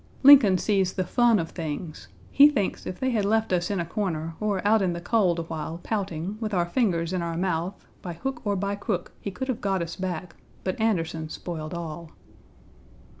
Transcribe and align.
Lincoln 0.23 0.57
sees 0.57 0.93
the 0.93 1.03
fun 1.03 1.37
of 1.37 1.51
things; 1.51 2.07
he 2.31 2.49
thinks 2.49 2.87
if 2.87 2.99
they 2.99 3.11
had 3.11 3.23
left 3.23 3.53
us 3.53 3.69
in 3.69 3.79
a 3.79 3.85
corner 3.85 4.33
or 4.39 4.67
out 4.67 4.81
in 4.81 4.93
the 4.93 4.99
cold 4.99 5.37
a 5.37 5.43
while 5.43 5.77
pouting, 5.83 6.37
with 6.39 6.55
our 6.55 6.65
fingers 6.65 7.13
in 7.13 7.21
our 7.21 7.37
mouth, 7.37 7.85
by 8.01 8.13
hook 8.13 8.41
or 8.43 8.55
by 8.55 8.73
crook 8.73 9.11
he 9.21 9.29
could 9.29 9.47
have 9.47 9.61
got 9.61 9.83
us 9.83 9.95
back, 9.95 10.35
but 10.63 10.81
Anderson 10.81 11.29
spoiled 11.29 11.75
all. 11.75 12.09